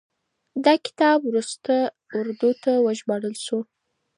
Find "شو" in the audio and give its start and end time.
3.45-3.59